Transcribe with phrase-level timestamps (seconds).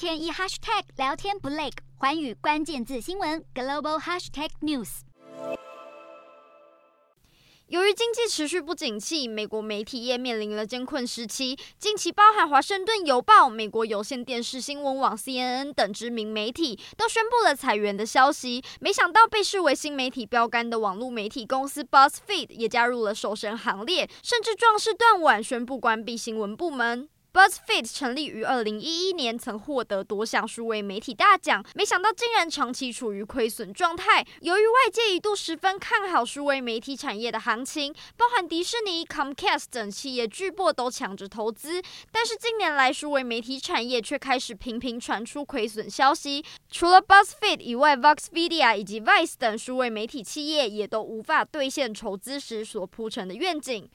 [0.00, 1.68] 天一 hashtag 聊天不累，
[1.98, 5.00] 寰宇关键字新闻 global hashtag news。
[7.66, 11.54] 由于经济持续不景气，美国媒体业面临了艰困时期。
[11.78, 18.64] 近期，包含《华盛顿邮报》、美国有线电视新闻网 CNN 等知名媒体都宣布了裁员的消息。
[18.80, 27.10] 没想到，被视为新媒体标杆的网络媒体公司 BuzzFeed 也加入了受损行列，甚至壮士断腕，宣布关闭新闻部门。
[27.32, 34.26] BuzzFeed 成立于二零一一年，曾获得多项数位媒体大奖，没想到竟然长期处于亏损状态。
[34.40, 41.80] 由于外界一度十分看好数位媒体产业的行情，包含迪士尼、Comcast 等企业巨擘都抢着投资，
[42.10, 46.44] 但是近年来数位媒体产业却开始频频传出亏损消息。
[46.70, 53.90] 除了 BuzzFeed 以外，Vox Media 以及 Vice 等数位媒体企业也都无法兑现筹资时所铺成的愿景。